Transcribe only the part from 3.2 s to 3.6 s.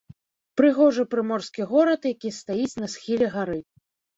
гары.